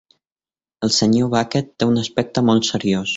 El 0.87 0.91
senyor 0.95 1.29
Bucket 1.35 1.69
té 1.83 1.91
un 1.93 2.03
aspecte 2.05 2.45
molt 2.49 2.71
seriós. 2.73 3.07